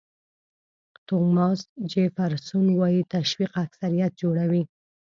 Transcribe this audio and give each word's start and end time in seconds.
توماس 1.07 1.59
جیفرسون 1.91 2.65
وایي 2.79 3.01
تشویق 3.13 3.51
اکثریت 3.65 4.11
جوړوي. 4.21 4.63